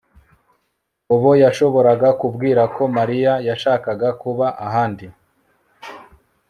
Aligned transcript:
Bobo 1.07 1.31
yashoboraga 1.43 2.09
kubwira 2.21 2.61
ko 2.75 2.83
Mariya 2.97 3.33
yashakaga 3.47 4.09
kuba 4.21 4.47
ahandi 4.67 5.05